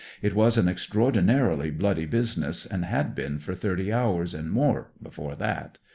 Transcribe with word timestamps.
It 0.23 0.33
was 0.33 0.57
an 0.57 0.67
extraordinarily 0.67 1.69
bloody 1.69 2.07
business, 2.07 2.65
and 2.65 2.85
had 2.85 3.13
been 3.13 3.37
for 3.37 3.53
thirty 3.53 3.93
hours 3.93 4.33
and 4.33 4.49
more 4.49 4.87
before 4.99 5.35
that. 5.35 5.77